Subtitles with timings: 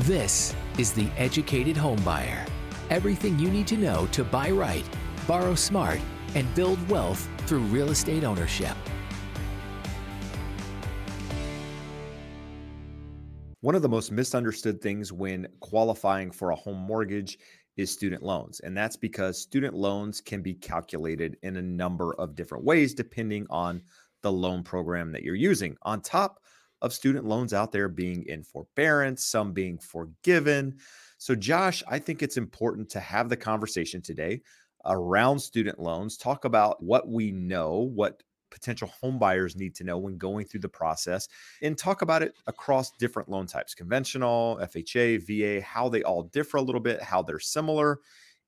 [0.00, 2.46] This is The Educated Homebuyer.
[2.90, 4.84] Everything you need to know to buy right,
[5.26, 5.98] borrow smart,
[6.34, 8.76] and build wealth through real estate ownership.
[13.62, 17.38] One of the most misunderstood things when qualifying for a home mortgage
[17.78, 18.60] is student loans.
[18.60, 23.46] And that's because student loans can be calculated in a number of different ways depending
[23.48, 23.80] on
[24.20, 25.74] the loan program that you're using.
[25.84, 26.40] On top
[26.82, 30.76] of student loans out there being in forbearance, some being forgiven.
[31.18, 34.42] So, Josh, I think it's important to have the conversation today
[34.84, 39.98] around student loans, talk about what we know, what potential home buyers need to know
[39.98, 41.28] when going through the process,
[41.62, 46.58] and talk about it across different loan types conventional, FHA, VA, how they all differ
[46.58, 47.98] a little bit, how they're similar,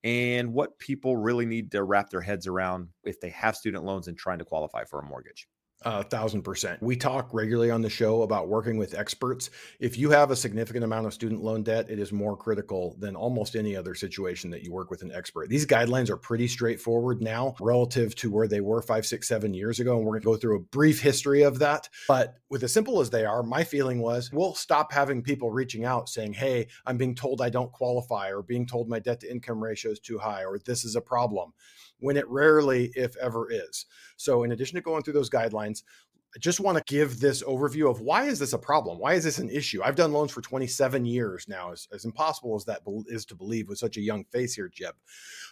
[0.04, 4.08] and what people really need to wrap their heads around if they have student loans
[4.08, 5.48] and trying to qualify for a mortgage.
[5.82, 6.82] A thousand percent.
[6.82, 9.50] We talk regularly on the show about working with experts.
[9.78, 13.14] If you have a significant amount of student loan debt, it is more critical than
[13.14, 15.48] almost any other situation that you work with an expert.
[15.48, 19.78] These guidelines are pretty straightforward now relative to where they were five, six, seven years
[19.78, 19.96] ago.
[19.96, 21.88] And we're going to go through a brief history of that.
[22.08, 25.84] But with as simple as they are, my feeling was we'll stop having people reaching
[25.84, 29.30] out saying, Hey, I'm being told I don't qualify, or being told my debt to
[29.30, 31.52] income ratio is too high, or this is a problem
[32.00, 33.86] when it rarely, if ever, is.
[34.16, 35.82] So, in addition to going through those guidelines,
[36.34, 38.98] I just want to give this overview of why is this a problem?
[38.98, 39.82] Why is this an issue?
[39.82, 43.68] I've done loans for 27 years now, as, as impossible as that is to believe
[43.68, 44.94] with such a young face here, Jeb.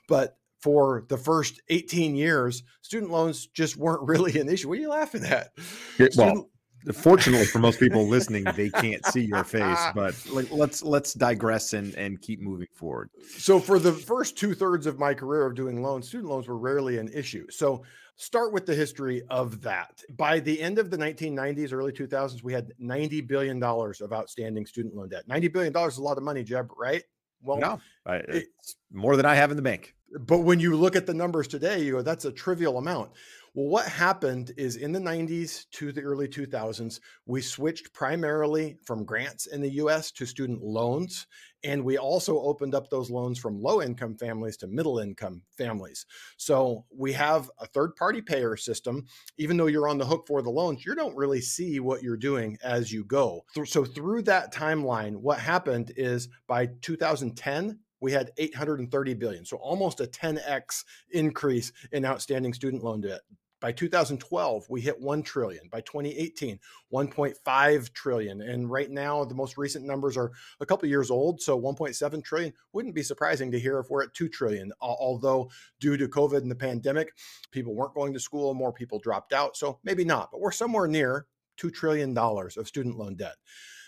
[0.06, 4.68] But for the first 18 years, student loans just weren't really an issue.
[4.68, 5.52] What are you laughing at?
[5.98, 6.46] well, student,
[6.92, 11.72] fortunately for most people listening they can't see your face but like let's let's digress
[11.72, 13.10] and and keep moving forward.
[13.36, 16.98] So for the first two-thirds of my career of doing loans student loans were rarely
[16.98, 17.46] an issue.
[17.50, 17.82] So
[18.16, 20.02] start with the history of that.
[20.16, 24.66] By the end of the 1990s early 2000s we had 90 billion dollars of outstanding
[24.66, 25.26] student loan debt.
[25.26, 27.02] 90 billion dollars is a lot of money jeb right?
[27.42, 27.80] Well no
[28.28, 31.48] it's more than i have in the bank but when you look at the numbers
[31.48, 33.10] today you go that's a trivial amount
[33.56, 39.06] well, what happened is in the 90s to the early 2000s, we switched primarily from
[39.06, 41.26] grants in the US to student loans.
[41.64, 46.04] And we also opened up those loans from low income families to middle income families.
[46.36, 49.06] So we have a third party payer system.
[49.38, 52.18] Even though you're on the hook for the loans, you don't really see what you're
[52.18, 53.46] doing as you go.
[53.64, 59.44] So through that timeline, what happened is by 2010, we had 830 billion.
[59.44, 63.20] So almost a 10x increase in outstanding student loan debt.
[63.58, 65.68] By 2012, we hit 1 trillion.
[65.70, 66.60] By 2018,
[66.92, 68.42] 1.5 trillion.
[68.42, 70.30] And right now, the most recent numbers are
[70.60, 71.40] a couple years old.
[71.40, 74.72] So 1.7 trillion wouldn't be surprising to hear if we're at 2 trillion.
[74.80, 77.12] Although, due to COVID and the pandemic,
[77.50, 79.56] people weren't going to school, more people dropped out.
[79.56, 81.26] So maybe not, but we're somewhere near
[81.58, 83.36] $2 trillion of student loan debt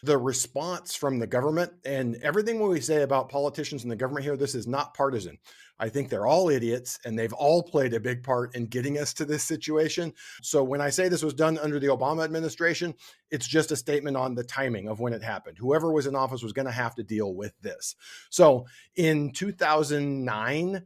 [0.02, 4.36] the response from the government and everything we say about politicians and the government here,
[4.36, 5.38] this is not partisan.
[5.80, 9.14] I think they're all idiots and they've all played a big part in getting us
[9.14, 10.12] to this situation.
[10.42, 12.94] So when I say this was done under the Obama administration,
[13.30, 15.56] it's just a statement on the timing of when it happened.
[15.58, 17.94] Whoever was in office was going to have to deal with this.
[18.30, 18.66] So
[18.96, 20.82] in 2009,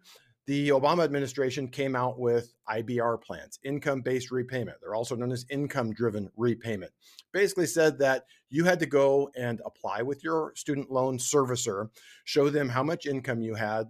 [0.46, 4.78] the Obama administration came out with IBR plans, income based repayment.
[4.80, 6.92] They're also known as income driven repayment.
[7.32, 11.88] Basically, said that you had to go and apply with your student loan servicer,
[12.24, 13.84] show them how much income you had,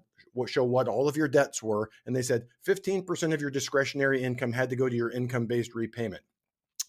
[0.46, 1.90] show what all of your debts were.
[2.06, 5.74] And they said 15% of your discretionary income had to go to your income based
[5.74, 6.22] repayment.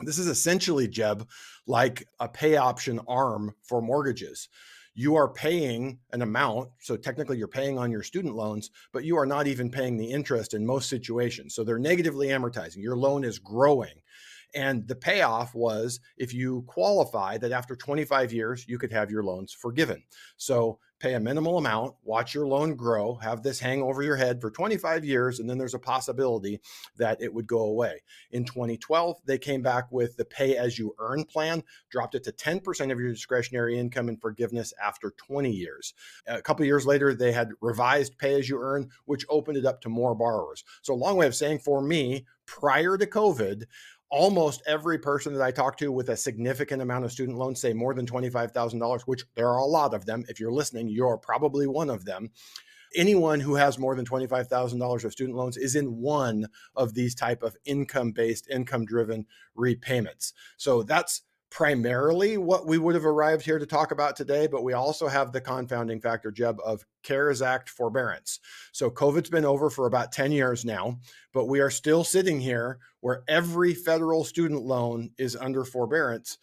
[0.01, 1.27] This is essentially, Jeb,
[1.67, 4.49] like a pay option arm for mortgages
[4.95, 6.69] you are paying an amount.
[6.79, 10.11] So technically, you're paying on your student loans, but you are not even paying the
[10.11, 11.55] interest in most situations.
[11.55, 12.83] So they're negatively amortizing.
[12.83, 13.95] Your loan is growing.
[14.55, 19.23] And the payoff was if you qualify that after 25 years, you could have your
[19.23, 20.03] loans forgiven.
[20.37, 24.39] So pay a minimal amount, watch your loan grow, have this hang over your head
[24.39, 26.61] for 25 years, and then there's a possibility
[26.95, 28.01] that it would go away.
[28.31, 32.31] In 2012, they came back with the pay as you earn plan, dropped it to
[32.31, 35.93] 10% of your discretionary income and forgiveness after 20 years.
[36.25, 39.81] A couple years later, they had revised pay as you earn, which opened it up
[39.81, 40.63] to more borrowers.
[40.83, 43.65] So, a long way of saying for me, prior to COVID,
[44.09, 47.73] almost every person that I talk to with a significant amount of student loans, say
[47.73, 50.23] more than $25,000, which there are a lot of them.
[50.27, 52.29] If you're listening, you're probably one of them.
[52.95, 56.45] Anyone who has more than $25,000 of student loans is in one
[56.75, 60.33] of these type of income-based, income-driven repayments.
[60.57, 61.23] So that's
[61.53, 65.31] primarily what we would have arrived here to talk about today, but we also have
[65.31, 68.39] the confounding factor, Jeb, of CARES Act forbearance.
[68.71, 70.97] So COVID's been over for about 10 years now,
[71.31, 76.39] but we are still sitting here where every federal student loan is under forbearance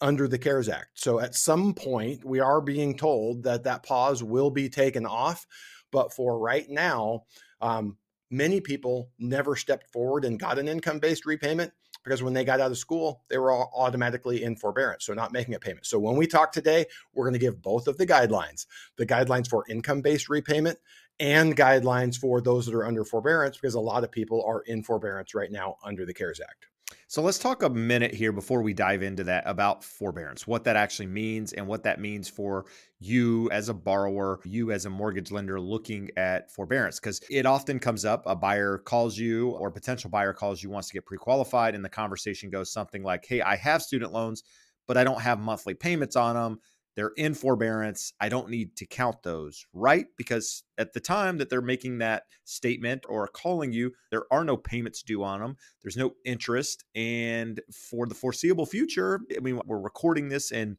[0.00, 0.90] under the CARES Act.
[0.94, 5.48] So at some point, we are being told that that pause will be taken off.
[5.90, 7.24] But for right now,
[7.60, 7.96] um,
[8.30, 11.72] many people never stepped forward and got an income based repayment
[12.04, 15.32] because when they got out of school, they were all automatically in forbearance, so not
[15.32, 15.86] making a payment.
[15.86, 18.66] So when we talk today, we're going to give both of the guidelines
[18.96, 20.78] the guidelines for income based repayment
[21.20, 24.82] and guidelines for those that are under forbearance because a lot of people are in
[24.82, 26.66] forbearance right now under the CARES Act.
[27.06, 30.76] So let's talk a minute here before we dive into that about forbearance, what that
[30.76, 32.66] actually means and what that means for
[32.98, 36.98] you as a borrower, you as a mortgage lender looking at forbearance.
[36.98, 40.88] Because it often comes up a buyer calls you or potential buyer calls you, wants
[40.88, 44.42] to get pre qualified, and the conversation goes something like, Hey, I have student loans,
[44.86, 46.60] but I don't have monthly payments on them
[46.96, 48.12] they're in forbearance.
[48.20, 50.06] I don't need to count those, right?
[50.16, 54.56] Because at the time that they're making that statement or calling you, there are no
[54.56, 55.56] payments due on them.
[55.82, 56.84] There's no interest.
[56.94, 60.76] And for the foreseeable future, I mean, we're recording this in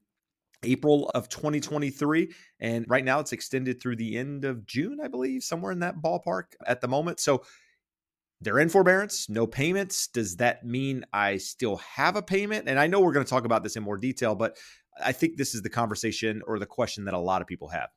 [0.64, 2.32] April of 2023.
[2.60, 6.02] And right now it's extended through the end of June, I believe, somewhere in that
[6.02, 7.20] ballpark at the moment.
[7.20, 7.44] So
[8.42, 10.08] they're in forbearance, no payments.
[10.08, 12.68] Does that mean I still have a payment?
[12.68, 14.58] And I know we're going to talk about this in more detail, but
[15.04, 17.90] I think this is the conversation or the question that a lot of people have.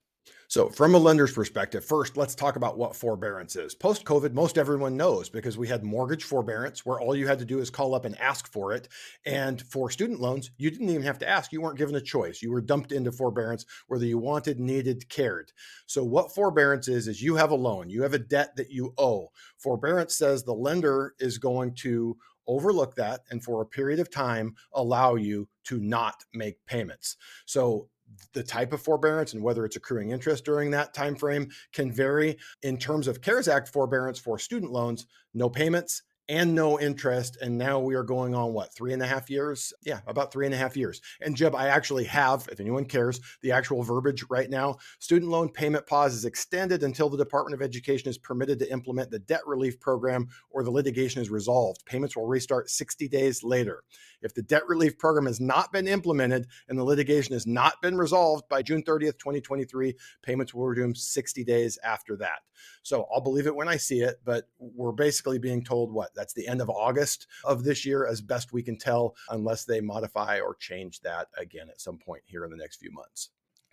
[0.51, 3.75] So, from a lender's perspective, first, let's talk about what forbearance is.
[3.75, 7.45] Post COVID, most everyone knows because we had mortgage forbearance where all you had to
[7.45, 8.89] do is call up and ask for it.
[9.27, 11.53] And for student loans, you didn't even have to ask.
[11.53, 12.41] You weren't given a choice.
[12.41, 15.53] You were dumped into forbearance whether you wanted, needed, cared.
[15.87, 18.95] So, what forbearance is, is you have a loan, you have a debt that you
[18.97, 19.29] owe.
[19.59, 22.17] Forbearance says the lender is going to
[22.49, 27.17] overlook that and for a period of time allow you to not make payments.
[27.45, 27.89] So
[28.33, 32.39] the type of forbearance and whether it's accruing interest during that time frame can vary
[32.63, 37.39] in terms of cares act forbearance for student loans no payments and no interest.
[37.41, 39.73] And now we are going on what, three and a half years?
[39.85, 41.01] Yeah, about three and a half years.
[41.21, 44.77] And Jeb, I actually have, if anyone cares, the actual verbiage right now.
[44.99, 49.11] Student loan payment pause is extended until the Department of Education is permitted to implement
[49.11, 51.85] the debt relief program or the litigation is resolved.
[51.87, 53.83] Payments will restart 60 days later.
[54.21, 57.97] If the debt relief program has not been implemented and the litigation has not been
[57.97, 62.41] resolved by June 30th, 2023, payments will resume 60 days after that.
[62.83, 66.15] So I'll believe it when I see it, but we're basically being told what?
[66.19, 69.81] That's the end of August of this year, as best we can tell, unless they
[69.81, 73.31] modify or change that again at some point here in the next few months.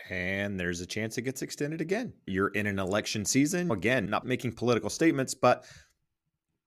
[0.09, 2.13] And there's a chance it gets extended again.
[2.27, 3.71] You're in an election season.
[3.71, 5.65] Again, not making political statements, but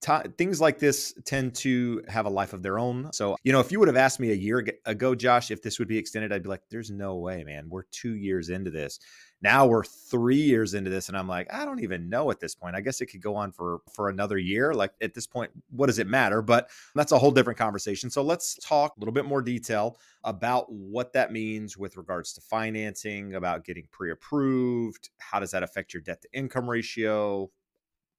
[0.01, 3.11] T- things like this tend to have a life of their own.
[3.11, 5.77] So, you know, if you would have asked me a year ago, Josh, if this
[5.77, 7.67] would be extended, I'd be like, there's no way, man.
[7.69, 8.99] We're two years into this.
[9.41, 12.55] Now we're three years into this, and I'm like, I don't even know at this
[12.55, 12.75] point.
[12.75, 14.73] I guess it could go on for for another year.
[14.73, 16.41] Like at this point, what does it matter?
[16.41, 18.09] But that's a whole different conversation.
[18.09, 22.41] So let's talk a little bit more detail about what that means with regards to
[22.41, 25.09] financing, about getting pre-approved.
[25.19, 27.49] How does that affect your debt to income ratio?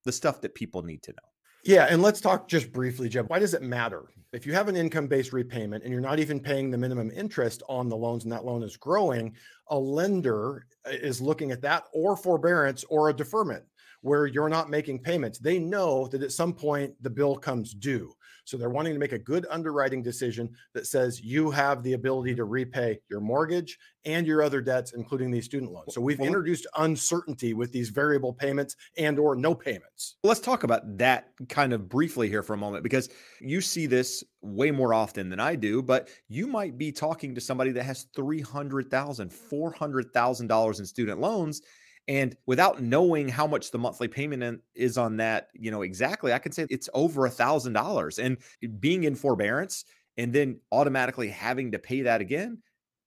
[0.05, 1.30] The stuff that people need to know.
[1.65, 3.29] Yeah, and let's talk just briefly, Jeb.
[3.29, 4.05] Why does it matter?
[4.33, 7.63] If you have an income based repayment and you're not even paying the minimum interest
[7.69, 9.35] on the loans and that loan is growing,
[9.69, 13.65] a lender uh, is looking at that or forbearance or a deferment
[14.03, 15.39] where you're not making payments.
[15.39, 18.15] They know that at some point the bill comes due.
[18.45, 22.35] So they're wanting to make a good underwriting decision that says you have the ability
[22.37, 25.95] to repay your mortgage and your other debts, including these student loans.
[25.95, 30.17] So we've introduced uncertainty with these variable payments and or no payments.
[30.25, 34.25] Let's talk about that kind of briefly here for a moment because you see this
[34.43, 38.07] way more often than I do, but you might be talking to somebody that has
[38.17, 41.61] $300,000, $400,000 in student loans
[42.11, 46.41] and without knowing how much the monthly payment is on that, you know, exactly, I
[46.41, 48.19] can say it's over a thousand dollars.
[48.19, 48.37] And
[48.81, 49.85] being in forbearance
[50.17, 52.59] and then automatically having to pay that again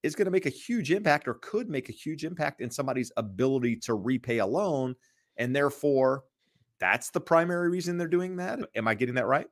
[0.02, 3.12] is going to make a huge impact or could make a huge impact in somebody's
[3.18, 4.94] ability to repay a loan.
[5.36, 6.24] And therefore,
[6.80, 8.58] that's the primary reason they're doing that.
[8.74, 9.48] Am I getting that right?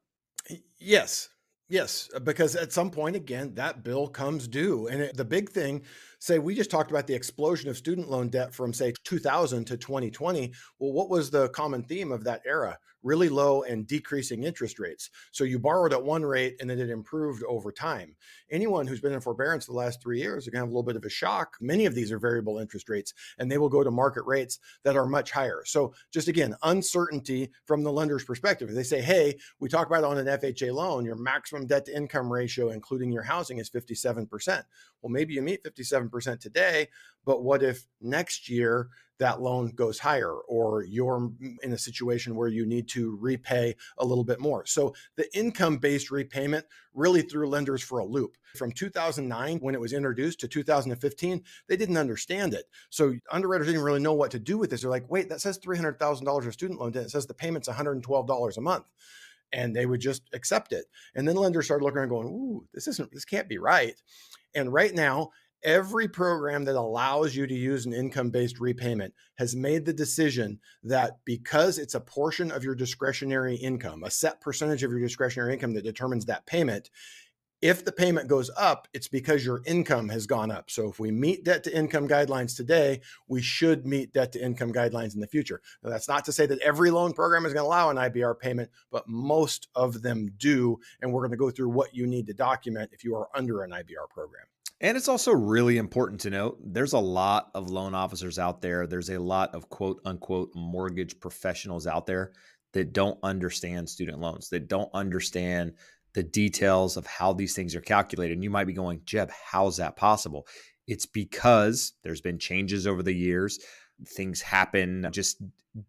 [0.78, 1.28] Yes.
[1.72, 4.88] Yes, uh, because at some point, again, that bill comes due.
[4.88, 5.80] And it, the big thing
[6.18, 9.78] say we just talked about the explosion of student loan debt from say 2000 to
[9.78, 14.78] 2020 well what was the common theme of that era really low and decreasing interest
[14.78, 15.10] rates.
[15.30, 18.14] So you borrowed at one rate and then it improved over time.
[18.50, 20.82] Anyone who's been in forbearance the last three years are going to have a little
[20.82, 21.56] bit of a shock.
[21.60, 24.96] Many of these are variable interest rates and they will go to market rates that
[24.96, 25.62] are much higher.
[25.64, 28.72] So just again uncertainty from the lender's perspective.
[28.72, 32.32] They say hey we talk about on an fha loan your maximum debt to income
[32.32, 34.64] ratio including your housing is 57%
[35.02, 36.88] well maybe you meet 57% today,
[37.24, 38.88] but what if next year
[39.22, 41.30] that loan goes higher or you're
[41.62, 44.66] in a situation where you need to repay a little bit more.
[44.66, 48.36] So the income based repayment really threw lenders for a loop.
[48.56, 52.64] From 2009, when it was introduced, to 2015, they didn't understand it.
[52.90, 54.80] So underwriters didn't really know what to do with this.
[54.80, 57.04] They're like, wait, that says $300,000 of student loan debt.
[57.04, 58.86] It says the payment's $112 a month
[59.52, 60.86] and they would just accept it.
[61.14, 63.94] And then lenders started looking and going, "Ooh, this isn't this can't be right."
[64.54, 65.30] And right now,
[65.64, 71.18] every program that allows you to use an income-based repayment has made the decision that
[71.24, 75.74] because it's a portion of your discretionary income, a set percentage of your discretionary income
[75.74, 76.90] that determines that payment,
[77.62, 80.68] if the payment goes up, it's because your income has gone up.
[80.68, 84.72] So if we meet debt to income guidelines today, we should meet debt to income
[84.72, 85.62] guidelines in the future.
[85.82, 88.40] Now, that's not to say that every loan program is going to allow an IBR
[88.40, 90.80] payment, but most of them do.
[91.00, 93.62] And we're going to go through what you need to document if you are under
[93.62, 94.46] an IBR program.
[94.82, 98.88] And it's also really important to note there's a lot of loan officers out there.
[98.88, 102.32] There's a lot of quote unquote mortgage professionals out there
[102.72, 105.74] that don't understand student loans, that don't understand
[106.14, 108.34] the details of how these things are calculated.
[108.34, 110.48] And you might be going, Jeb, how's that possible?
[110.88, 113.60] It's because there's been changes over the years.
[114.04, 115.40] Things happen, just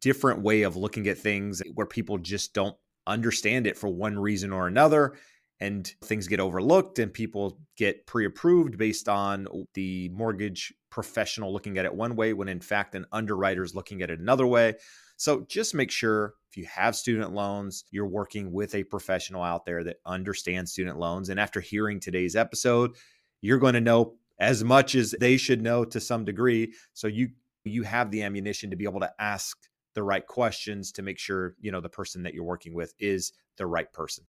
[0.01, 4.53] different way of looking at things where people just don't understand it for one reason
[4.53, 5.15] or another.
[5.63, 11.77] And things get overlooked and people get pre approved based on the mortgage professional looking
[11.77, 14.73] at it one way, when in fact, an underwriter is looking at it another way.
[15.15, 19.65] So just make sure if you have student loans, you're working with a professional out
[19.65, 21.29] there that understands student loans.
[21.29, 22.97] And after hearing today's episode,
[23.39, 26.73] you're going to know as much as they should know to some degree.
[26.91, 27.29] So you
[27.63, 29.57] you have the ammunition to be able to ask
[29.93, 33.31] the right questions to make sure, you know, the person that you're working with is
[33.55, 34.25] the right person.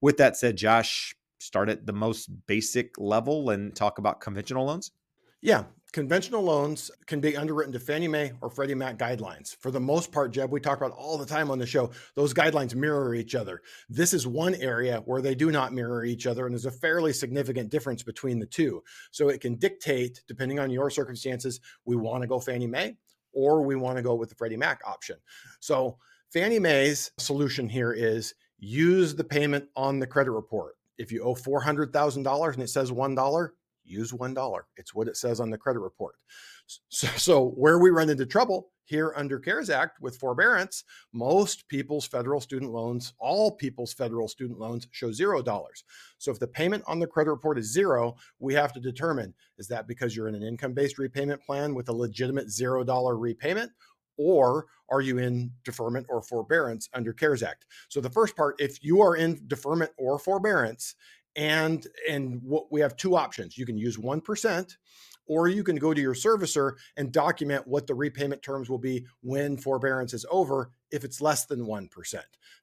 [0.00, 4.92] With that said, Josh, start at the most basic level and talk about conventional loans.
[5.40, 9.56] Yeah, conventional loans can be underwritten to Fannie Mae or Freddie Mac guidelines.
[9.56, 12.34] For the most part, Jeb, we talk about all the time on the show, those
[12.34, 13.62] guidelines mirror each other.
[13.88, 17.12] This is one area where they do not mirror each other, and there's a fairly
[17.12, 18.82] significant difference between the two.
[19.12, 22.96] So it can dictate, depending on your circumstances, we want to go Fannie Mae
[23.32, 25.16] or we want to go with the Freddie Mac option.
[25.60, 25.98] So
[26.32, 30.76] Fannie Mae's solution here is use the payment on the credit report.
[30.98, 33.48] If you owe $400,000 and it says $1,
[33.84, 34.60] use $1.
[34.76, 36.16] It's what it says on the credit report.
[36.88, 42.06] So, so, where we run into trouble here under CARES Act with forbearance, most people's
[42.06, 45.84] federal student loans, all people's federal student loans show zero dollars.
[46.16, 49.68] So if the payment on the credit report is zero, we have to determine is
[49.68, 53.70] that because you're in an income based repayment plan with a legitimate zero dollar repayment?
[54.18, 57.66] Or are you in deferment or forbearance under CARES Act?
[57.88, 60.94] So the first part, if you are in deferment or forbearance,
[61.36, 64.76] and and what we have two options you can use 1%
[65.28, 69.06] or you can go to your servicer and document what the repayment terms will be
[69.22, 71.88] when forbearance is over if it's less than 1%.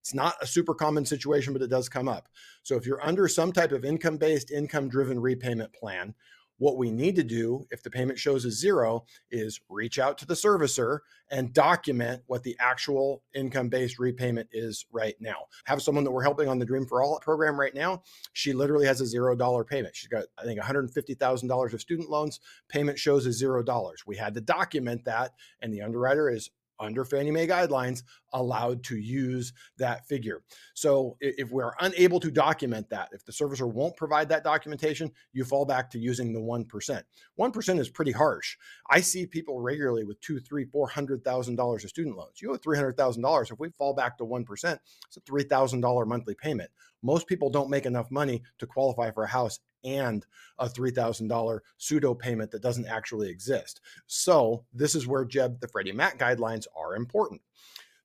[0.02, 2.28] It's not a super common situation, but it does come up.
[2.64, 6.16] So if you're under some type of income based, income driven repayment plan,
[6.58, 10.26] what we need to do if the payment shows a zero is reach out to
[10.26, 11.00] the servicer
[11.32, 15.46] and document what the actual income based repayment is right now.
[15.66, 18.04] Have someone that we're helping on the Dream for All program right now.
[18.34, 19.96] She literally has a zero dollar payment.
[19.96, 22.40] She's got, I think, $150,000 of student loans.
[22.70, 24.04] Payment shows a zero dollars.
[24.06, 28.03] We had to document that, and the underwriter is under Fannie Mae guidelines
[28.34, 30.41] allowed to use that figure.
[30.74, 35.46] So if we're unable to document that, if the servicer won't provide that documentation, you
[35.46, 37.01] fall back to using the 1%.
[37.39, 38.58] 1% is pretty harsh.
[38.89, 42.41] I see people regularly with two, three, four hundred thousand dollars of student loans.
[42.41, 43.51] You owe three hundred thousand dollars.
[43.51, 44.46] If we fall back to 1%,
[45.08, 46.70] it's a three thousand dollar monthly payment.
[47.06, 50.26] Most people don't make enough money to qualify for a house and
[50.58, 53.80] a $3,000 pseudo payment that doesn't actually exist.
[54.08, 57.42] So, this is where Jeb, the Freddie Mac guidelines are important.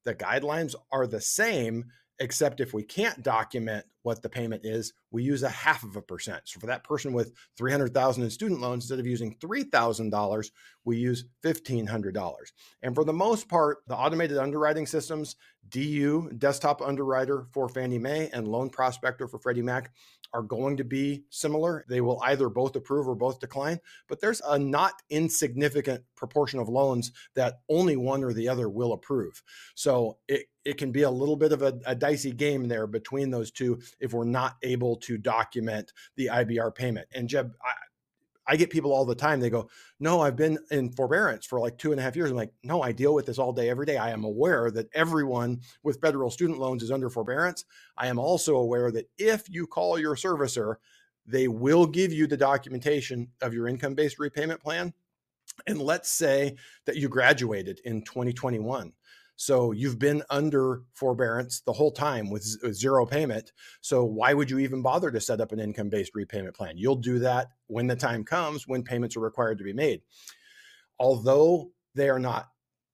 [0.04, 1.87] The guidelines are the same,
[2.20, 6.02] except if we can't document what the payment is, we use a half of a
[6.02, 6.42] percent.
[6.44, 10.50] So for that person with 300,000 in student loans, instead of using $3,000,
[10.84, 12.34] we use $1,500.
[12.82, 15.36] And for the most part, the automated underwriting systems,
[15.68, 19.90] DU, desktop underwriter for Fannie Mae and loan prospector for Freddie Mac
[20.32, 21.84] are going to be similar.
[21.88, 26.68] They will either both approve or both decline, but there's a not insignificant proportion of
[26.68, 29.42] loans that only one or the other will approve.
[29.75, 33.30] So it, it can be a little bit of a, a dicey game there between
[33.30, 37.08] those two if we're not able to document the IBR payment.
[37.14, 37.72] And Jeb, I,
[38.50, 39.40] I get people all the time.
[39.40, 42.37] They go, "No, I've been in forbearance for like two and a half years." I'm
[42.37, 43.97] like, "No, I deal with this all day, every day.
[43.97, 47.64] I am aware that everyone with federal student loans is under forbearance.
[47.97, 50.76] I am also aware that if you call your servicer,
[51.26, 54.92] they will give you the documentation of your income-based repayment plan
[55.66, 58.92] And let's say that you graduated in 2021.
[59.40, 62.42] So you've been under forbearance the whole time with,
[62.75, 63.52] zero payment.
[63.80, 66.76] So why would you even bother to set up an income based repayment plan?
[66.76, 70.02] You'll do that when the time comes when payments are required to be made.
[70.99, 72.50] Although they are not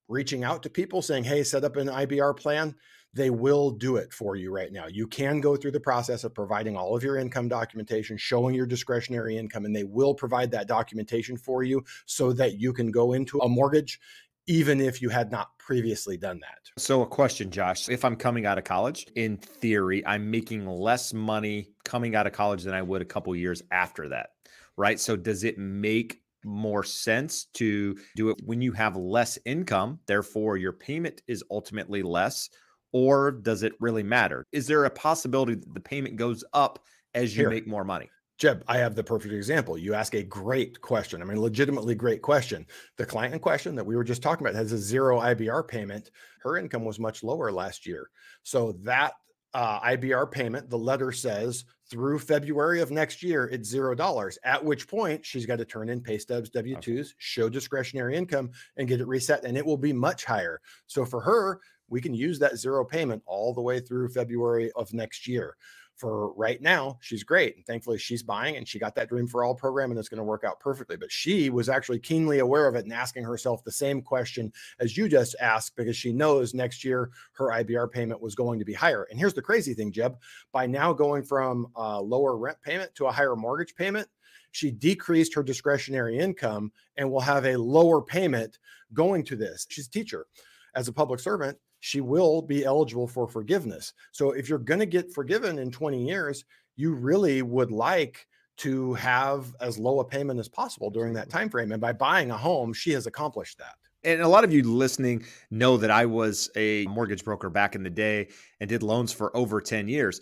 [0.07, 2.76] reaching out to people saying, hey, set up an IBR plan,
[3.12, 4.87] they will do it for you right now.
[4.87, 8.67] You can go through the process of providing all of your income documentation, showing your
[8.67, 13.15] discretionary income, and they will provide that documentation for you so that you can go
[13.15, 13.99] into a mortgage
[14.47, 16.59] even if you had not previously done that.
[16.79, 17.88] So, a question, Josh.
[17.88, 22.33] If I'm coming out of college, in theory, I'm making less money coming out of
[22.33, 24.31] college than I would a couple years after that,
[24.76, 25.00] right?
[25.00, 30.00] So, does it make more sense to do it when you have less income?
[30.07, 32.49] Therefore, your payment is ultimately less
[32.93, 34.47] or does it really matter?
[34.53, 36.79] Is there a possibility that the payment goes up
[37.15, 37.50] as you Here.
[37.50, 38.09] make more money?
[38.38, 39.78] Jeb, I have the perfect example.
[39.78, 41.23] You ask a great question.
[41.23, 42.66] I mean, legitimately great question.
[42.99, 46.11] The client in question that we were just talking about has a zero IBR payment.
[46.43, 48.11] Her income was much lower last year.
[48.43, 49.14] So that
[49.55, 54.38] uh, IBR payment, the letter says through February of next year, it's zero dollars.
[54.45, 57.11] At which point she's got to turn in pay stubs, W 2s, okay.
[57.16, 59.45] show discretionary income, and get it reset.
[59.45, 60.61] And it will be much higher.
[60.87, 64.93] So for her, we can use that zero payment all the way through February of
[64.93, 65.57] next year.
[65.97, 67.57] For right now, she's great.
[67.57, 70.19] And thankfully, she's buying and she got that Dream for All program and it's going
[70.19, 70.97] to work out perfectly.
[70.97, 74.97] But she was actually keenly aware of it and asking herself the same question as
[74.97, 78.75] you just asked because she knows next year her IBR payment was going to be
[78.75, 79.05] higher.
[79.11, 80.17] And here's the crazy thing, Jeb
[80.53, 84.09] by now going from a lower rent payment to a higher mortgage payment,
[84.53, 88.59] she decreased her discretionary income and will have a lower payment
[88.95, 89.67] going to this.
[89.69, 90.26] She's a teacher.
[90.75, 93.92] As a public servant, she will be eligible for forgiveness.
[94.12, 96.45] So if you're going to get forgiven in 20 years,
[96.76, 98.26] you really would like
[98.59, 102.30] to have as low a payment as possible during that time frame and by buying
[102.30, 103.75] a home she has accomplished that.
[104.04, 107.83] And a lot of you listening know that I was a mortgage broker back in
[107.83, 108.28] the day
[108.61, 110.21] and did loans for over 10 years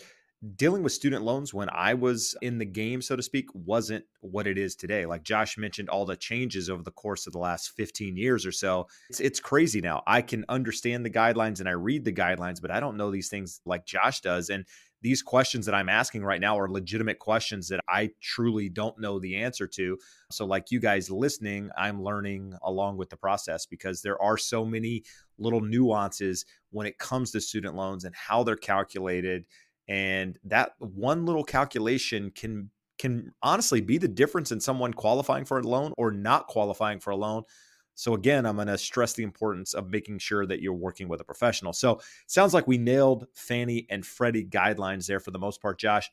[0.57, 4.47] dealing with student loans when I was in the game, so to speak, wasn't what
[4.47, 5.07] it is today.
[5.07, 8.53] Like Josh mentioned, all the changes over the course of the last 15 years or
[8.53, 8.87] so.
[9.09, 10.03] It's, it's crazy now.
[10.07, 13.28] I can understand the guidelines and I read the guidelines, but I don't know these
[13.28, 14.50] things like Josh does.
[14.50, 14.67] And
[15.04, 19.19] these questions that I'm asking right now are legitimate questions that I truly don't know
[19.19, 19.99] the answer to.
[20.30, 24.65] So, like you guys listening, I'm learning along with the process because there are so
[24.65, 25.04] many
[25.39, 29.45] little nuances when it comes to student loans and how they're calculated
[29.88, 35.58] and that one little calculation can can honestly be the difference in someone qualifying for
[35.58, 37.42] a loan or not qualifying for a loan.
[37.97, 41.20] So again, I'm going to stress the importance of making sure that you're working with
[41.20, 41.73] a professional.
[41.73, 46.10] So sounds like we nailed Fannie and Freddie guidelines there for the most part, Josh.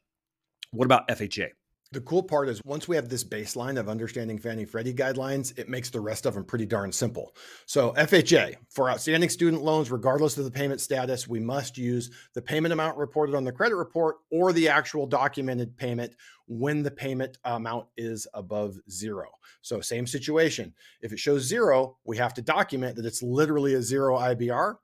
[0.71, 1.49] What about FHA?
[1.93, 5.67] The cool part is once we have this baseline of understanding Fannie Freddie guidelines, it
[5.67, 7.36] makes the rest of them pretty darn simple.
[7.65, 12.41] So, FHA, for outstanding student loans, regardless of the payment status, we must use the
[12.41, 16.15] payment amount reported on the credit report or the actual documented payment
[16.47, 19.27] when the payment amount is above zero.
[19.62, 20.73] So, same situation.
[21.01, 24.77] If it shows zero, we have to document that it's literally a zero IBR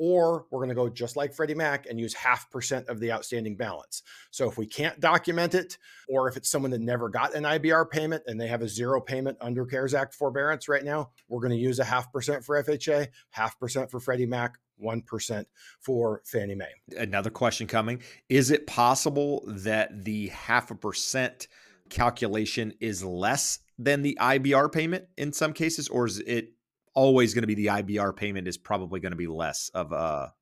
[0.00, 3.12] or we're going to go just like Freddie Mac and use half percent of the
[3.12, 4.02] outstanding balance.
[4.30, 5.76] So if we can't document it,
[6.08, 8.98] or if it's someone that never got an IBR payment and they have a zero
[8.98, 12.60] payment under CARES Act forbearance right now, we're going to use a half percent for
[12.62, 15.44] FHA, half percent for Freddie Mac, 1%
[15.80, 16.72] for Fannie Mae.
[16.96, 21.46] Another question coming Is it possible that the half a percent
[21.90, 26.54] calculation is less than the IBR payment in some cases, or is it
[26.94, 30.32] always going to be the IBR payment is probably going to be less of a.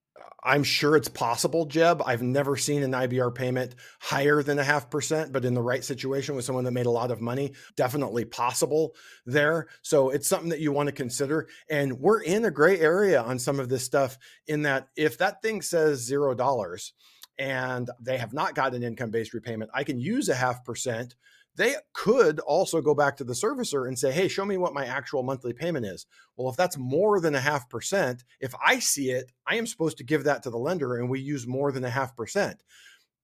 [0.42, 2.00] I'm sure it's possible, Jeb.
[2.04, 5.84] I've never seen an IBR payment higher than a half percent, but in the right
[5.84, 8.94] situation with someone that made a lot of money, definitely possible
[9.26, 9.66] there.
[9.82, 11.48] So it's something that you want to consider.
[11.68, 15.42] And we're in a gray area on some of this stuff in that if that
[15.42, 16.92] thing says zero dollars
[17.36, 21.14] and they have not got an income based repayment, I can use a half percent
[21.58, 24.86] they could also go back to the servicer and say, hey, show me what my
[24.86, 26.06] actual monthly payment is.
[26.36, 29.98] Well, if that's more than a half percent, if I see it, I am supposed
[29.98, 32.62] to give that to the lender and we use more than a half percent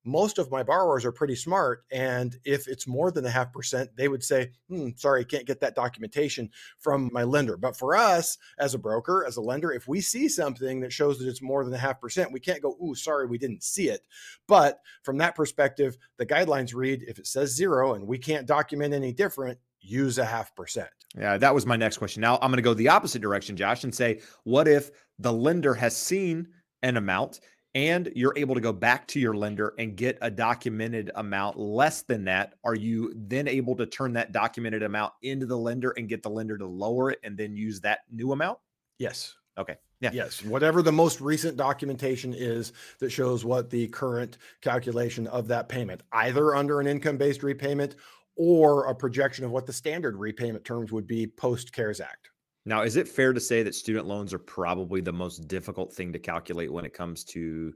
[0.05, 1.85] most of my borrowers are pretty smart.
[1.91, 5.61] And if it's more than a half percent, they would say, hmm, sorry, can't get
[5.61, 7.57] that documentation from my lender.
[7.57, 11.19] But for us as a broker, as a lender, if we see something that shows
[11.19, 13.89] that it's more than a half percent, we can't go, ooh, sorry, we didn't see
[13.89, 14.03] it.
[14.47, 18.95] But from that perspective, the guidelines read if it says zero and we can't document
[18.95, 20.89] any different, use a half percent.
[21.17, 22.21] Yeah, that was my next question.
[22.21, 25.75] Now I'm going to go the opposite direction, Josh, and say, what if the lender
[25.75, 26.49] has seen
[26.83, 27.41] an amount
[27.75, 32.03] and you're able to go back to your lender and get a documented amount less
[32.03, 36.09] than that, are you then able to turn that documented amount into the lender and
[36.09, 38.59] get the lender to lower it and then use that new amount?
[38.99, 39.35] Yes.
[39.59, 39.77] Okay.
[40.01, 40.11] Yeah.
[40.13, 40.45] Yes.
[40.45, 46.03] Whatever the most recent documentation is that shows what the current calculation of that payment,
[46.13, 47.97] either under an income based repayment
[48.37, 52.31] or a projection of what the standard repayment terms would be post CARES Act.
[52.67, 56.13] Now, is it fair to say that student loans are probably the most difficult thing
[56.13, 57.75] to calculate when it comes to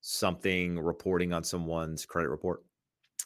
[0.00, 2.62] something reporting on someone's credit report?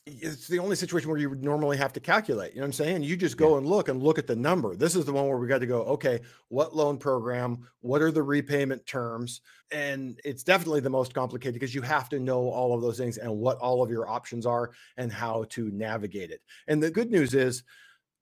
[0.07, 2.53] it's the only situation where you would normally have to calculate.
[2.53, 3.03] You know what I'm saying?
[3.05, 3.59] You just go yeah.
[3.59, 4.77] and look and look at the number.
[4.77, 7.67] This is the one where we got to go, okay, what loan program?
[7.81, 9.41] What are the repayment terms?
[9.71, 13.17] And it's definitely the most complicated because you have to know all of those things
[13.17, 16.43] and what all of your options are and how to navigate it.
[16.69, 17.63] And the good news is,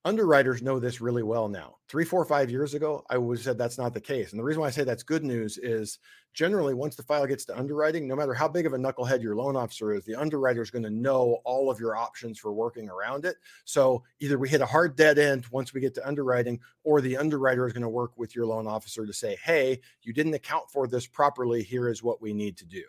[0.04, 1.76] underwriters know this really well now.
[1.88, 4.32] Three, four, five years ago, I would have said that's not the case.
[4.32, 5.98] And the reason why I say that's good news is
[6.34, 9.36] generally once the file gets to underwriting, no matter how big of a knucklehead your
[9.36, 12.88] loan officer is, the underwriter is going to know all of your options for working
[12.88, 13.36] around it.
[13.64, 17.16] So either we hit a hard dead end once we get to underwriting, or the
[17.16, 20.70] underwriter is going to work with your loan officer to say, hey, you didn't account
[20.70, 21.62] for this properly.
[21.62, 22.82] Here is what we need to do.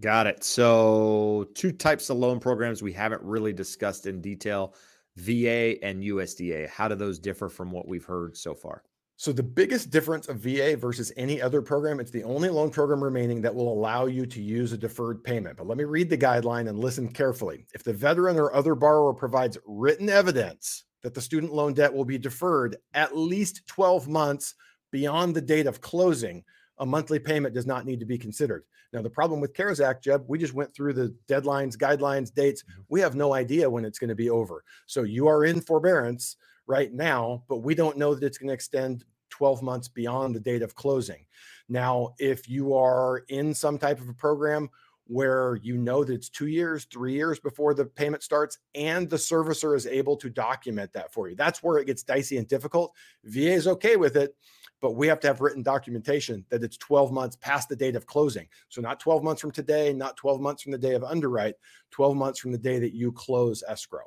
[0.00, 0.42] Got it.
[0.44, 4.74] So, two types of loan programs we haven't really discussed in detail
[5.16, 6.68] VA and USDA.
[6.68, 8.82] How do those differ from what we've heard so far?
[9.20, 13.04] So the biggest difference of VA versus any other program, it's the only loan program
[13.04, 15.58] remaining that will allow you to use a deferred payment.
[15.58, 17.66] But let me read the guideline and listen carefully.
[17.74, 22.06] If the veteran or other borrower provides written evidence that the student loan debt will
[22.06, 24.54] be deferred at least 12 months
[24.90, 26.42] beyond the date of closing,
[26.80, 28.64] a monthly payment does not need to be considered.
[28.92, 32.62] Now, the problem with CARES Act, Jeb, we just went through the deadlines, guidelines, dates.
[32.62, 32.80] Mm-hmm.
[32.88, 34.64] We have no idea when it's going to be over.
[34.86, 38.54] So you are in forbearance right now, but we don't know that it's going to
[38.54, 41.24] extend 12 months beyond the date of closing.
[41.68, 44.70] Now, if you are in some type of a program
[45.06, 49.16] where you know that it's two years, three years before the payment starts, and the
[49.16, 52.92] servicer is able to document that for you, that's where it gets dicey and difficult.
[53.24, 54.34] VA is okay with it
[54.80, 58.06] but we have to have written documentation that it's 12 months past the date of
[58.06, 58.48] closing.
[58.68, 61.54] So not 12 months from today, not 12 months from the day of underwrite,
[61.90, 64.04] 12 months from the day that you close escrow.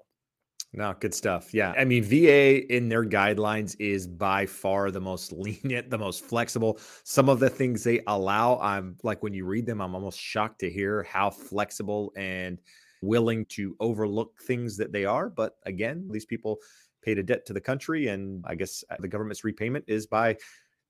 [0.76, 1.54] No, good stuff.
[1.54, 1.74] Yeah.
[1.78, 6.80] I mean, VA in their guidelines is by far the most lenient, the most flexible.
[7.04, 10.60] Some of the things they allow, I'm like, when you read them, I'm almost shocked
[10.62, 12.60] to hear how flexible and
[13.04, 15.30] willing to overlook things that they are.
[15.30, 16.58] But again, these people
[17.04, 18.08] paid a debt to the country.
[18.08, 20.38] And I guess uh, the government's repayment is by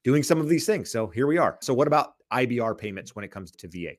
[0.04, 0.92] doing some of these things.
[0.92, 1.58] So here we are.
[1.62, 3.94] So what about IBR payments when it comes to VA?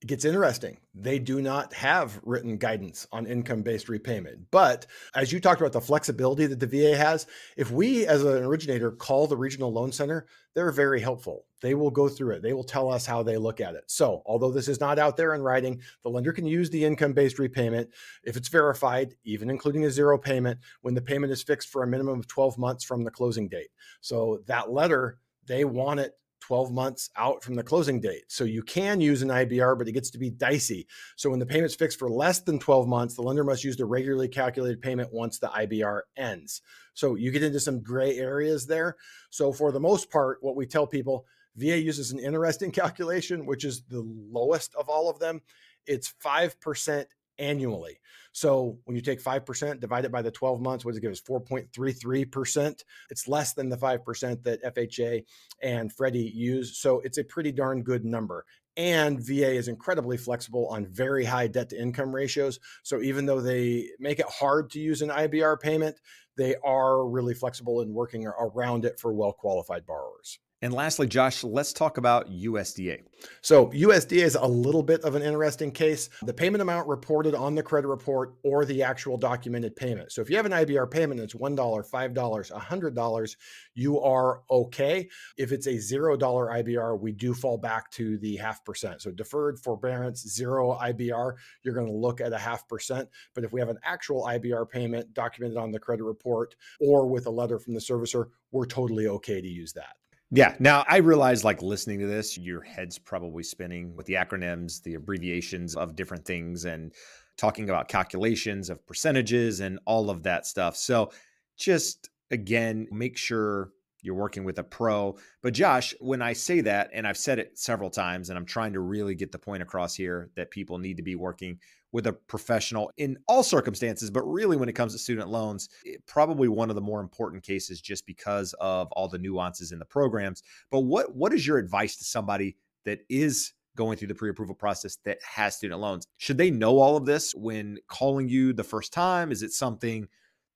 [0.00, 0.78] It gets interesting.
[0.94, 4.46] They do not have written guidance on income based repayment.
[4.52, 8.44] But as you talked about the flexibility that the VA has, if we as an
[8.44, 11.46] originator call the regional loan center, they're very helpful.
[11.62, 13.82] They will go through it, they will tell us how they look at it.
[13.88, 17.12] So, although this is not out there in writing, the lender can use the income
[17.12, 17.90] based repayment
[18.22, 21.88] if it's verified, even including a zero payment, when the payment is fixed for a
[21.88, 23.70] minimum of 12 months from the closing date.
[24.00, 25.18] So, that letter
[25.48, 28.24] they want it 12 months out from the closing date.
[28.28, 30.86] So you can use an IBR, but it gets to be dicey.
[31.16, 33.84] So when the payment's fixed for less than 12 months, the lender must use the
[33.84, 36.62] regularly calculated payment once the IBR ends.
[36.94, 38.96] So you get into some gray areas there.
[39.30, 43.64] So for the most part, what we tell people, VA uses an interesting calculation, which
[43.64, 45.42] is the lowest of all of them.
[45.86, 47.04] It's 5%
[47.38, 47.98] annually.
[48.32, 51.12] So when you take 5%, divide it by the 12 months, what does it give
[51.12, 51.20] us?
[51.20, 52.82] 4.33%.
[53.10, 55.24] It's less than the 5% that FHA
[55.62, 56.78] and Freddie use.
[56.78, 58.44] So it's a pretty darn good number.
[58.76, 62.60] And VA is incredibly flexible on very high debt to income ratios.
[62.84, 65.96] So even though they make it hard to use an IBR payment,
[66.36, 70.38] they are really flexible in working around it for well qualified borrowers.
[70.60, 73.02] And lastly, Josh, let's talk about USDA.
[73.42, 76.08] So, USDA is a little bit of an interesting case.
[76.22, 80.10] The payment amount reported on the credit report or the actual documented payment.
[80.10, 83.36] So, if you have an IBR payment that's $1, $5, $100,
[83.74, 85.08] you are okay.
[85.36, 89.00] If it's a $0 IBR, we do fall back to the half percent.
[89.00, 93.08] So, deferred forbearance, zero IBR, you're going to look at a half percent.
[93.32, 97.26] But if we have an actual IBR payment documented on the credit report or with
[97.26, 99.94] a letter from the servicer, we're totally okay to use that.
[100.30, 100.54] Yeah.
[100.58, 104.94] Now I realize like listening to this, your head's probably spinning with the acronyms, the
[104.94, 106.92] abbreviations of different things and
[107.38, 110.76] talking about calculations of percentages and all of that stuff.
[110.76, 111.12] So
[111.56, 113.70] just again, make sure
[114.02, 115.16] you're working with a pro.
[115.42, 118.74] But Josh, when I say that, and I've said it several times, and I'm trying
[118.74, 121.58] to really get the point across here that people need to be working
[121.92, 125.96] with a professional in all circumstances, but really when it comes to student loans, eh,
[126.06, 129.84] probably one of the more important cases just because of all the nuances in the
[129.84, 130.42] programs.
[130.70, 134.54] But what what is your advice to somebody that is going through the pre approval
[134.54, 136.06] process that has student loans.
[136.18, 139.30] Should they know all of this when calling you the first time?
[139.30, 140.08] Is it something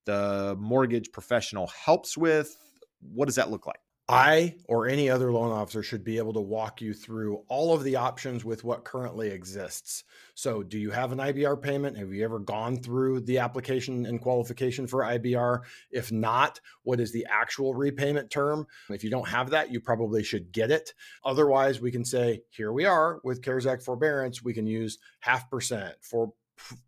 [0.04, 2.56] the mortgage professional helps with?
[3.00, 3.78] What does that look like?
[4.12, 7.82] I or any other loan officer should be able to walk you through all of
[7.82, 10.04] the options with what currently exists.
[10.34, 11.96] So, do you have an IBR payment?
[11.96, 15.60] Have you ever gone through the application and qualification for IBR?
[15.90, 18.66] If not, what is the actual repayment term?
[18.90, 20.92] If you don't have that, you probably should get it.
[21.24, 25.48] Otherwise, we can say, here we are with CARES Act forbearance, we can use half
[25.48, 26.32] percent for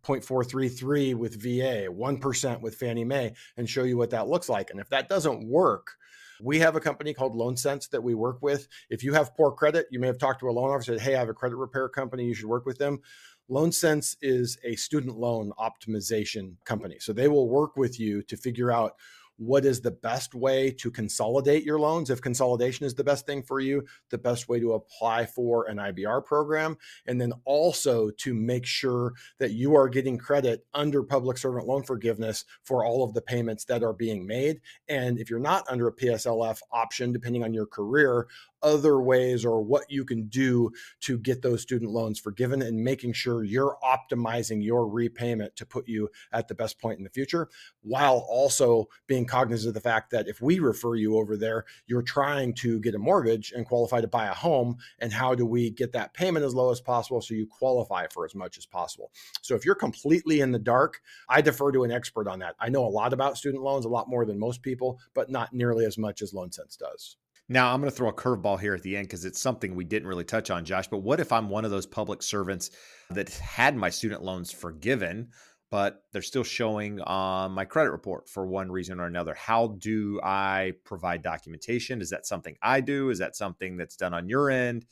[0.03, 4.69] 0.433 with VA, 1% with Fannie Mae, and show you what that looks like.
[4.69, 5.97] And if that doesn't work,
[6.41, 8.67] we have a company called Loan Sense that we work with.
[8.89, 11.19] If you have poor credit, you may have talked to a loan officer Hey, I
[11.19, 12.25] have a credit repair company.
[12.25, 13.01] You should work with them.
[13.47, 16.97] Loan Sense is a student loan optimization company.
[16.99, 18.95] So they will work with you to figure out
[19.37, 22.09] what is the best way to consolidate your loans?
[22.09, 25.77] If consolidation is the best thing for you the best way to apply for an
[25.77, 31.37] IBR program and then also to make sure that you are getting credit under public
[31.37, 34.61] servant loan forgiveness for all of the payments that are being made.
[34.87, 38.27] And if you're not under a PSLF option depending on your career
[38.65, 43.13] other ways or what you can do to get those student loans forgiven and making
[43.13, 47.47] sure you're optimizing your repayment to put you at the best point in the future
[47.83, 52.01] while also being cognizant of the fact that if we refer you over there you're
[52.01, 55.69] trying to get a mortgage and qualify to buy a home and how do we
[55.69, 59.11] get that payment as low as possible so you qualify for as much as possible?
[59.43, 62.55] So if you're completely in the dark i defer to an expert on that.
[62.59, 65.53] I know a lot about student loans a lot more than most people but not
[65.53, 67.17] nearly as much as loan sense does
[67.47, 69.83] now, I'm going to throw a curveball here at the end because it's something we
[69.83, 70.87] didn't really touch on, Josh.
[70.87, 72.71] But what if I'm one of those public servants
[73.11, 75.29] that had my student loans forgiven,
[75.69, 79.35] but they're still showing on my credit report for one reason or another?
[79.35, 82.01] How do I provide documentation?
[82.01, 83.11] Is that something I do?
[83.11, 84.85] Is that something that's done on your end?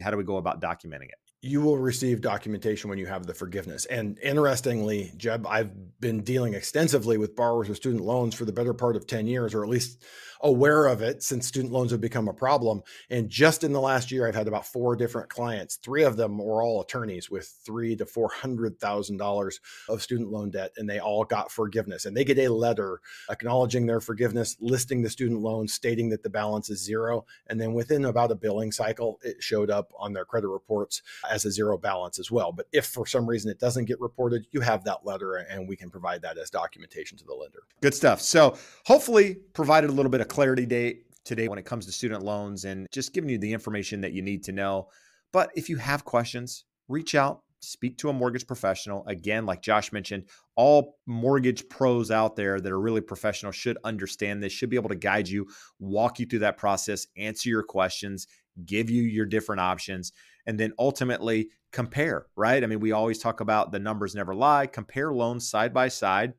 [0.00, 1.25] How do we go about documenting it?
[1.46, 3.86] You will receive documentation when you have the forgiveness.
[3.86, 8.74] And interestingly, Jeb, I've been dealing extensively with borrowers with student loans for the better
[8.74, 10.04] part of 10 years, or at least
[10.40, 12.82] aware of it since student loans have become a problem.
[13.10, 15.76] And just in the last year, I've had about four different clients.
[15.76, 20.30] Three of them were all attorneys with three to four hundred thousand dollars of student
[20.30, 22.04] loan debt, and they all got forgiveness.
[22.04, 26.30] And they get a letter acknowledging their forgiveness, listing the student loan, stating that the
[26.30, 27.24] balance is zero.
[27.46, 31.02] And then within about a billing cycle, it showed up on their credit reports
[31.36, 32.50] as a zero balance as well.
[32.50, 35.76] But if for some reason it doesn't get reported, you have that letter and we
[35.76, 37.60] can provide that as documentation to the lender.
[37.82, 38.20] Good stuff.
[38.22, 42.22] So hopefully provided a little bit of clarity date today when it comes to student
[42.22, 44.88] loans and just giving you the information that you need to know.
[45.32, 49.04] But if you have questions, reach out, speak to a mortgage professional.
[49.06, 54.42] Again, like Josh mentioned, all mortgage pros out there that are really professional should understand
[54.42, 55.46] this, should be able to guide you,
[55.78, 58.26] walk you through that process, answer your questions,
[58.64, 60.12] give you your different options,
[60.46, 62.62] and then ultimately compare, right?
[62.62, 66.34] I mean, we always talk about the numbers never lie, compare loans side by side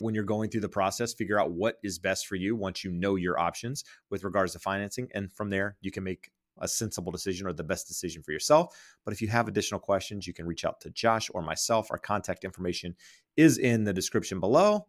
[0.00, 2.90] when you're going through the process, figure out what is best for you once you
[2.90, 5.08] know your options with regards to financing.
[5.14, 8.76] And from there, you can make a sensible decision or the best decision for yourself.
[9.04, 11.88] But if you have additional questions, you can reach out to Josh or myself.
[11.90, 12.94] Our contact information
[13.36, 14.86] is in the description below.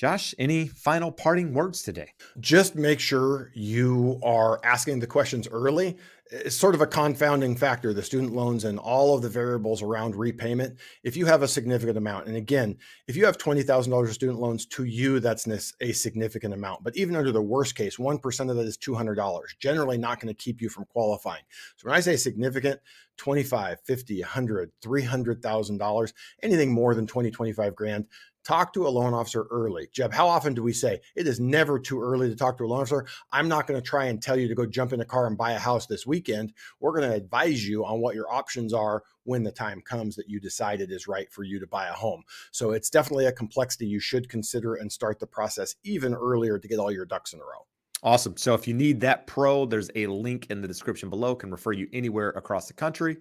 [0.00, 2.14] Josh, any final parting words today?
[2.38, 5.98] Just make sure you are asking the questions early.
[6.30, 10.16] It's sort of a confounding factor, the student loans and all of the variables around
[10.16, 10.78] repayment.
[11.02, 14.64] If you have a significant amount, and again, if you have $20,000 of student loans
[14.66, 16.82] to you, that's a significant amount.
[16.82, 20.42] But even under the worst case, 1% of that is $200, generally not going to
[20.42, 21.42] keep you from qualifying.
[21.76, 22.80] So when I say significant,
[23.18, 28.06] 25, 50, 100, $300,000, anything more than 20, 25 grand,
[28.50, 29.88] talk to a loan officer early.
[29.92, 32.66] Jeb, how often do we say it is never too early to talk to a
[32.66, 33.06] loan officer?
[33.30, 35.38] I'm not going to try and tell you to go jump in a car and
[35.38, 36.52] buy a house this weekend.
[36.80, 40.28] We're going to advise you on what your options are when the time comes that
[40.28, 42.24] you decide it is right for you to buy a home.
[42.50, 46.66] So it's definitely a complexity you should consider and start the process even earlier to
[46.66, 47.68] get all your ducks in a row.
[48.02, 48.36] Awesome.
[48.36, 51.70] So if you need that pro, there's a link in the description below, can refer
[51.70, 53.18] you anywhere across the country.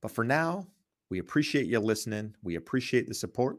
[0.00, 0.66] But for now,
[1.08, 2.34] we appreciate you listening.
[2.42, 3.58] We appreciate the support.